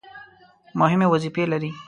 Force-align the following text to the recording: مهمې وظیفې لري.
مهمې 0.79 1.07
وظیفې 1.13 1.43
لري. 1.51 1.71